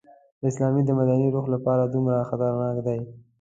[0.39, 2.99] د اسلام د مدني روح لپاره دومره خطرناک دی.